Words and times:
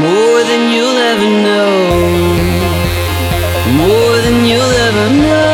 more 0.00 0.42
than 0.44 0.62
you'll 0.72 1.00
ever 1.12 1.30
know, 1.46 1.70
more 3.76 4.16
than 4.24 4.44
you'll 4.44 4.76
ever 4.88 5.10
know. 5.22 5.51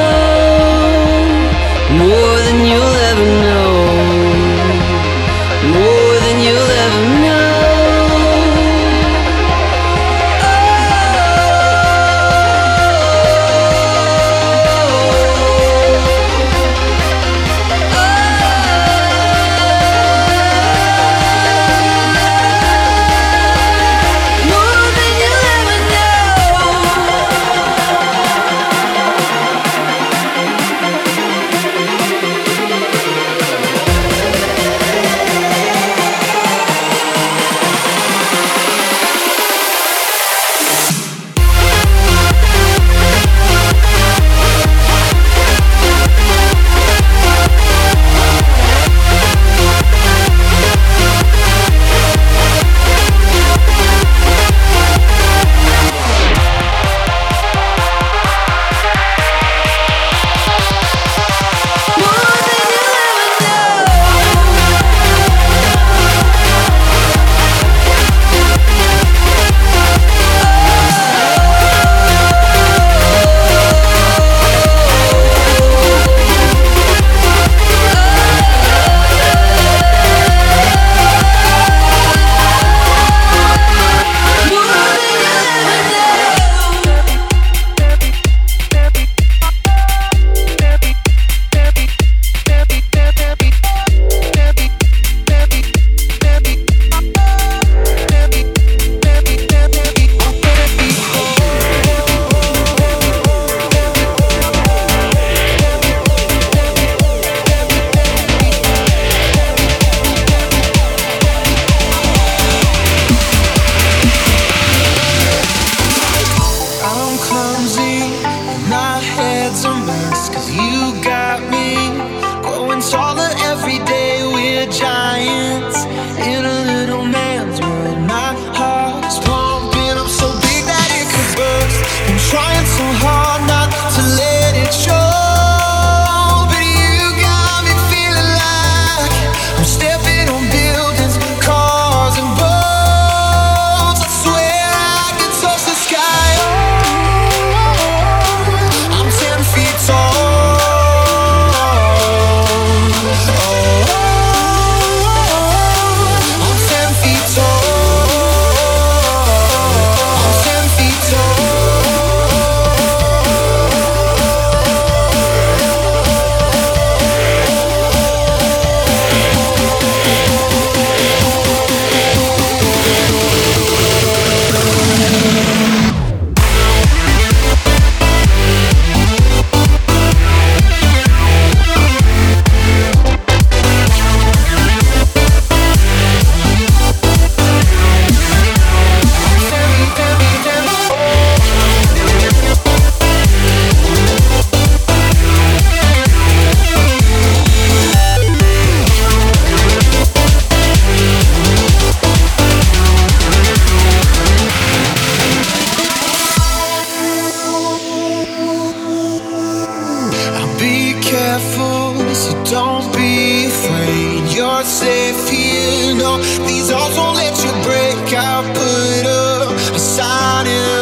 afraid 213.47 214.33
you're 214.35 214.65
safe 214.65 215.29
here. 215.29 215.95
No, 215.95 216.19
these 216.47 216.73
walls 216.73 216.97
won't 216.97 217.17
let 217.17 217.37
you 217.45 217.53
break. 217.63 218.15
I'll 218.15 218.45
put 218.55 219.07
up 219.07 219.75
a 219.75 219.79
sign. 219.79 220.78